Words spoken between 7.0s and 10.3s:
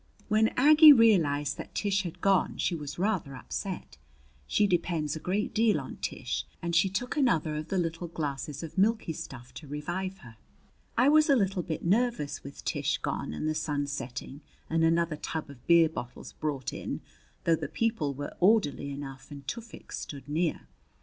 another of the little glasses of milky stuff to revive